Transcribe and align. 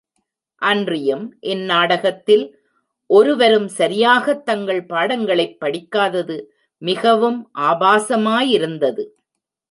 அன்றியும், 0.55 1.37
இந்நாடகத்தில் 1.39 2.59
ஒருவரும் 3.05 3.67
சரியாகத் 3.67 4.45
தங்கள் 4.45 4.85
பாடங்களைப் 4.85 5.59
படிக்காதது 5.59 6.45
மிகவும் 6.77 7.51
ஆபாசமாயிருந்தது. 7.59 9.07